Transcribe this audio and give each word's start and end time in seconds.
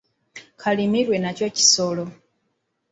Kalimirwa 0.61 1.17
nakyo 1.19 1.47
kisolo. 1.55 2.05